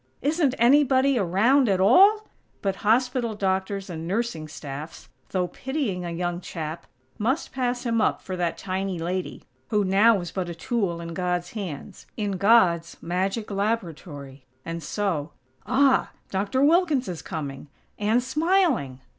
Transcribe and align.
Isn't 0.23 0.55
anybody 0.57 1.19
around, 1.19 1.69
at 1.69 1.79
all? 1.79 2.27
But 2.63 2.77
hospital 2.77 3.35
doctors 3.35 3.87
and 3.87 4.07
nursing 4.07 4.47
staffs, 4.47 5.09
though 5.29 5.47
pitying 5.47 6.03
a 6.05 6.09
young 6.09 6.41
chap, 6.41 6.87
must 7.19 7.51
pass 7.51 7.85
him 7.85 8.01
up 8.01 8.19
for 8.19 8.35
that 8.35 8.57
tiny 8.57 8.97
lady, 8.97 9.43
who 9.69 9.83
now 9.83 10.15
was 10.17 10.31
but 10.31 10.49
a 10.49 10.55
tool 10.55 11.01
in 11.01 11.13
God's 11.13 11.51
hands; 11.51 12.07
in 12.17 12.31
God's 12.37 12.97
magic 12.99 13.51
laboratory. 13.51 14.43
And 14.65 14.81
so 14.81 15.33
Ah!! 15.67 16.09
Doctor 16.31 16.63
Wilkins 16.63 17.07
is 17.07 17.21
coming 17.21 17.67
_and 17.99 18.23
smiling!! 18.23 19.01